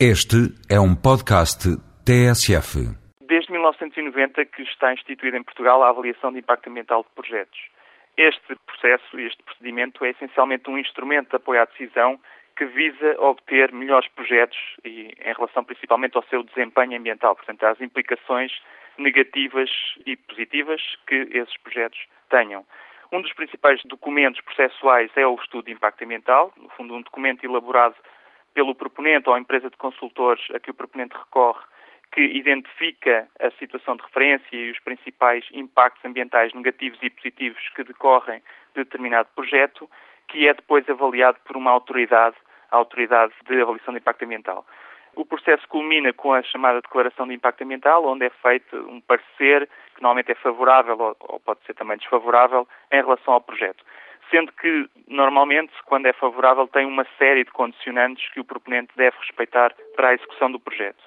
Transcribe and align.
Este 0.00 0.50
é 0.68 0.80
um 0.80 0.92
podcast 0.96 1.70
TSF. 2.04 2.82
Desde 3.28 3.52
1990 3.52 4.44
que 4.46 4.62
está 4.62 4.92
instituída 4.92 5.36
em 5.36 5.42
Portugal 5.44 5.84
a 5.84 5.88
avaliação 5.88 6.32
de 6.32 6.40
impacto 6.40 6.68
ambiental 6.68 7.04
de 7.04 7.10
projetos. 7.14 7.56
Este 8.16 8.56
processo, 8.66 9.20
este 9.20 9.40
procedimento, 9.44 10.04
é 10.04 10.10
essencialmente 10.10 10.68
um 10.68 10.76
instrumento 10.78 11.30
de 11.30 11.36
apoio 11.36 11.62
à 11.62 11.64
decisão 11.66 12.18
que 12.56 12.64
visa 12.64 13.14
obter 13.20 13.72
melhores 13.72 14.08
projetos 14.10 14.58
e 14.84 15.14
em 15.24 15.32
relação 15.32 15.62
principalmente 15.62 16.16
ao 16.16 16.24
seu 16.24 16.42
desempenho 16.42 16.98
ambiental, 16.98 17.36
portanto, 17.36 17.62
às 17.62 17.80
implicações 17.80 18.50
negativas 18.98 19.70
e 20.04 20.16
positivas 20.16 20.80
que 21.06 21.28
esses 21.30 21.56
projetos 21.58 22.00
tenham. 22.28 22.66
Um 23.12 23.22
dos 23.22 23.32
principais 23.32 23.80
documentos 23.84 24.40
processuais 24.40 25.12
é 25.14 25.24
o 25.24 25.36
estudo 25.36 25.66
de 25.66 25.72
impacto 25.72 26.02
ambiental, 26.02 26.52
no 26.56 26.68
fundo 26.70 26.96
um 26.96 27.02
documento 27.02 27.44
elaborado 27.44 27.94
pelo 28.54 28.74
proponente 28.74 29.28
ou 29.28 29.34
a 29.34 29.40
empresa 29.40 29.68
de 29.68 29.76
consultores 29.76 30.42
a 30.54 30.60
que 30.60 30.70
o 30.70 30.74
proponente 30.74 31.16
recorre, 31.16 31.62
que 32.12 32.22
identifica 32.22 33.28
a 33.40 33.50
situação 33.52 33.96
de 33.96 34.02
referência 34.04 34.46
e 34.52 34.70
os 34.70 34.78
principais 34.78 35.44
impactos 35.52 36.04
ambientais 36.04 36.54
negativos 36.54 36.98
e 37.02 37.10
positivos 37.10 37.68
que 37.74 37.82
decorrem 37.82 38.40
de 38.74 38.84
determinado 38.84 39.28
projeto, 39.34 39.90
que 40.28 40.48
é 40.48 40.54
depois 40.54 40.88
avaliado 40.88 41.38
por 41.44 41.56
uma 41.56 41.72
autoridade, 41.72 42.36
a 42.70 42.76
autoridade 42.76 43.32
de 43.48 43.60
avaliação 43.60 43.92
de 43.92 43.98
impacto 43.98 44.24
ambiental. 44.24 44.64
O 45.16 45.24
processo 45.24 45.66
culmina 45.68 46.12
com 46.12 46.32
a 46.32 46.42
chamada 46.42 46.80
Declaração 46.80 47.26
de 47.26 47.34
Impacto 47.34 47.62
Ambiental, 47.62 48.04
onde 48.04 48.26
é 48.26 48.30
feito 48.30 48.76
um 48.76 49.00
parecer 49.00 49.68
que 49.94 50.02
normalmente 50.02 50.32
é 50.32 50.34
favorável 50.34 51.16
ou 51.20 51.40
pode 51.40 51.64
ser 51.66 51.74
também 51.74 51.96
desfavorável 51.96 52.66
em 52.90 52.96
relação 52.96 53.34
ao 53.34 53.40
projeto 53.40 53.84
sendo 54.34 54.50
que, 54.50 54.88
normalmente, 55.06 55.72
quando 55.84 56.06
é 56.06 56.12
favorável, 56.12 56.66
tem 56.66 56.84
uma 56.84 57.06
série 57.16 57.44
de 57.44 57.52
condicionantes 57.52 58.28
que 58.32 58.40
o 58.40 58.44
proponente 58.44 58.90
deve 58.96 59.16
respeitar 59.18 59.72
para 59.94 60.08
a 60.08 60.14
execução 60.14 60.50
do 60.50 60.58
projeto. 60.58 60.98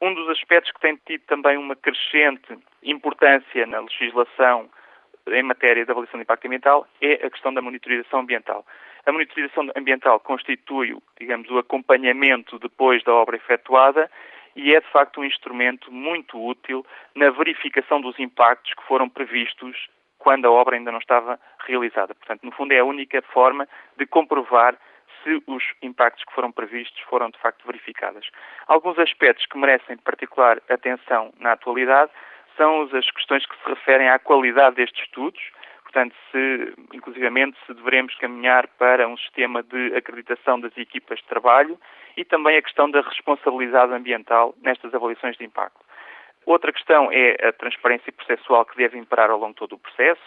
Um 0.00 0.14
dos 0.14 0.26
aspectos 0.30 0.72
que 0.72 0.80
tem 0.80 0.98
tido 1.06 1.20
também 1.26 1.58
uma 1.58 1.76
crescente 1.76 2.58
importância 2.82 3.66
na 3.66 3.80
legislação 3.80 4.70
em 5.26 5.42
matéria 5.42 5.84
de 5.84 5.90
avaliação 5.90 6.18
de 6.18 6.24
impacto 6.24 6.46
ambiental 6.46 6.88
é 7.02 7.26
a 7.26 7.30
questão 7.30 7.52
da 7.52 7.60
monitorização 7.60 8.20
ambiental. 8.20 8.64
A 9.04 9.12
monitorização 9.12 9.70
ambiental 9.76 10.18
constitui, 10.20 10.96
digamos, 11.20 11.50
o 11.50 11.58
acompanhamento 11.58 12.58
depois 12.58 13.04
da 13.04 13.12
obra 13.12 13.36
efetuada 13.36 14.10
e 14.56 14.74
é, 14.74 14.80
de 14.80 14.86
facto, 14.88 15.20
um 15.20 15.24
instrumento 15.24 15.92
muito 15.92 16.42
útil 16.42 16.86
na 17.14 17.28
verificação 17.30 18.00
dos 18.00 18.18
impactos 18.18 18.72
que 18.72 18.84
foram 18.84 19.08
previstos 19.08 19.88
quando 20.24 20.46
a 20.46 20.50
obra 20.50 20.74
ainda 20.74 20.90
não 20.90 20.98
estava 20.98 21.38
realizada. 21.66 22.14
Portanto, 22.14 22.42
no 22.44 22.50
fundo, 22.50 22.72
é 22.72 22.78
a 22.78 22.84
única 22.84 23.20
forma 23.30 23.68
de 23.98 24.06
comprovar 24.06 24.74
se 25.22 25.42
os 25.46 25.62
impactos 25.82 26.24
que 26.24 26.32
foram 26.32 26.50
previstos 26.50 26.98
foram 27.02 27.28
de 27.28 27.38
facto 27.38 27.64
verificados. 27.66 28.30
Alguns 28.66 28.98
aspectos 28.98 29.44
que 29.44 29.58
merecem 29.58 29.98
particular 29.98 30.62
atenção 30.70 31.30
na 31.38 31.52
atualidade 31.52 32.10
são 32.56 32.82
as 32.82 33.10
questões 33.10 33.44
que 33.44 33.54
se 33.54 33.68
referem 33.68 34.08
à 34.08 34.18
qualidade 34.18 34.76
destes 34.76 35.04
estudos, 35.04 35.42
portanto, 35.82 36.14
se, 36.32 36.74
inclusivamente, 36.94 37.58
se 37.66 37.74
devemos 37.74 38.14
caminhar 38.16 38.66
para 38.78 39.06
um 39.06 39.18
sistema 39.18 39.62
de 39.62 39.94
acreditação 39.94 40.58
das 40.58 40.76
equipas 40.78 41.18
de 41.18 41.26
trabalho 41.26 41.78
e 42.16 42.24
também 42.24 42.56
a 42.56 42.62
questão 42.62 42.90
da 42.90 43.02
responsabilidade 43.02 43.92
ambiental 43.92 44.54
nestas 44.62 44.94
avaliações 44.94 45.36
de 45.36 45.44
impacto. 45.44 45.84
Outra 46.46 46.72
questão 46.72 47.10
é 47.10 47.48
a 47.48 47.52
transparência 47.52 48.12
processual 48.12 48.64
que 48.64 48.76
deve 48.76 48.98
imperar 48.98 49.30
ao 49.30 49.38
longo 49.38 49.52
de 49.52 49.58
todo 49.58 49.74
o 49.74 49.78
processo, 49.78 50.22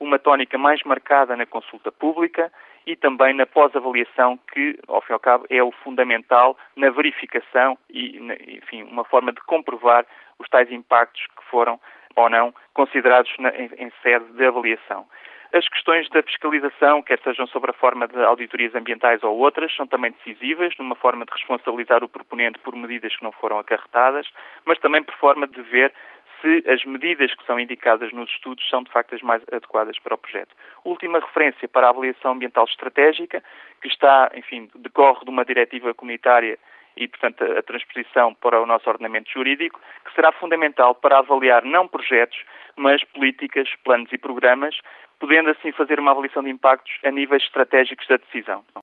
uma 0.00 0.18
tónica 0.18 0.56
mais 0.56 0.82
marcada 0.84 1.36
na 1.36 1.44
consulta 1.44 1.90
pública 1.90 2.52
e 2.86 2.96
também 2.96 3.34
na 3.34 3.44
pós-avaliação, 3.44 4.38
que, 4.52 4.78
ao 4.88 5.02
fim 5.02 5.12
e 5.12 5.14
ao 5.14 5.20
cabo, 5.20 5.46
é 5.50 5.62
o 5.62 5.70
fundamental 5.70 6.56
na 6.74 6.88
verificação 6.90 7.76
e, 7.90 8.18
enfim, 8.56 8.82
uma 8.84 9.04
forma 9.04 9.32
de 9.32 9.40
comprovar 9.42 10.06
os 10.38 10.48
tais 10.48 10.70
impactos 10.72 11.26
que 11.36 11.44
foram 11.50 11.78
ou 12.16 12.30
não 12.30 12.54
considerados 12.72 13.30
na, 13.38 13.50
em, 13.50 13.70
em 13.76 13.92
sede 14.02 14.24
de 14.32 14.44
avaliação. 14.44 15.06
As 15.52 15.66
questões 15.66 16.08
da 16.10 16.22
fiscalização, 16.22 17.02
quer 17.02 17.18
sejam 17.20 17.46
sobre 17.46 17.70
a 17.70 17.74
forma 17.74 18.06
de 18.06 18.22
auditorias 18.22 18.74
ambientais 18.74 19.22
ou 19.22 19.38
outras, 19.38 19.74
são 19.74 19.86
também 19.86 20.12
decisivas, 20.12 20.74
numa 20.78 20.94
forma 20.94 21.24
de 21.24 21.32
responsabilizar 21.32 22.04
o 22.04 22.08
proponente 22.08 22.58
por 22.58 22.76
medidas 22.76 23.16
que 23.16 23.24
não 23.24 23.32
foram 23.32 23.58
acarretadas, 23.58 24.28
mas 24.66 24.78
também 24.78 25.02
por 25.02 25.14
forma 25.14 25.46
de 25.46 25.62
ver 25.62 25.92
se 26.40 26.62
as 26.68 26.84
medidas 26.84 27.34
que 27.34 27.44
são 27.46 27.58
indicadas 27.58 28.12
nos 28.12 28.30
estudos 28.30 28.68
são 28.68 28.82
de 28.82 28.90
facto 28.92 29.14
as 29.14 29.22
mais 29.22 29.42
adequadas 29.50 29.98
para 29.98 30.14
o 30.14 30.18
projeto. 30.18 30.54
Última 30.84 31.18
referência 31.18 31.66
para 31.66 31.86
a 31.86 31.90
avaliação 31.90 32.32
ambiental 32.32 32.64
estratégica, 32.64 33.42
que 33.80 33.88
está, 33.88 34.30
enfim, 34.34 34.68
decorre 34.74 35.24
de 35.24 35.30
uma 35.30 35.44
diretiva 35.44 35.94
comunitária 35.94 36.58
e, 36.98 37.06
portanto, 37.06 37.44
a 37.44 37.62
transposição 37.62 38.34
para 38.34 38.60
o 38.60 38.66
nosso 38.66 38.90
ordenamento 38.90 39.30
jurídico, 39.30 39.80
que 40.04 40.14
será 40.14 40.32
fundamental 40.32 40.94
para 40.94 41.18
avaliar 41.18 41.64
não 41.64 41.86
projetos, 41.86 42.38
mas 42.76 43.02
políticas, 43.04 43.68
planos 43.84 44.12
e 44.12 44.18
programas, 44.18 44.76
podendo 45.18 45.50
assim 45.50 45.72
fazer 45.72 45.98
uma 45.98 46.10
avaliação 46.10 46.42
de 46.42 46.50
impactos 46.50 46.92
a 47.04 47.10
níveis 47.10 47.42
estratégicos 47.42 48.06
da 48.08 48.16
decisão. 48.16 48.64